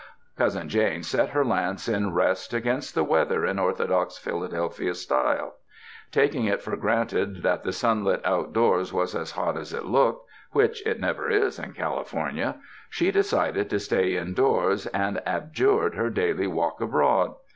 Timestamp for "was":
8.91-9.13